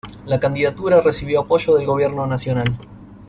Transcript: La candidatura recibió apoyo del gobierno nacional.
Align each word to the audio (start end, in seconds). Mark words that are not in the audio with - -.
La 0.25 0.39
candidatura 0.39 0.99
recibió 0.99 1.41
apoyo 1.41 1.75
del 1.75 1.85
gobierno 1.85 2.25
nacional. 2.25 2.75